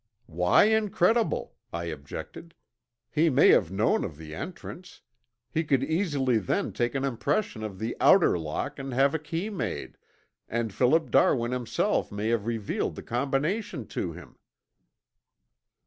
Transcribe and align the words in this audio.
"Why 0.25 0.63
incredible?" 0.63 1.57
I 1.71 1.83
objected. 1.83 2.55
"He 3.11 3.29
may 3.29 3.49
have 3.49 3.71
known 3.71 4.03
of 4.03 4.17
the 4.17 4.33
entrance. 4.33 5.01
He 5.51 5.63
could 5.63 5.83
easily 5.83 6.39
then 6.39 6.73
take 6.73 6.95
an 6.95 7.03
impression 7.03 7.61
of 7.61 7.77
the 7.77 7.95
outer 8.01 8.35
lock 8.39 8.79
and 8.79 8.95
have 8.95 9.13
a 9.13 9.19
key 9.19 9.51
made, 9.51 9.97
and 10.49 10.73
Philip 10.73 11.11
Darwin 11.11 11.51
himself 11.51 12.11
may 12.11 12.29
have 12.29 12.47
revealed 12.47 12.95
the 12.95 13.03
combination 13.03 13.85
to 13.89 14.11
him." 14.13 14.39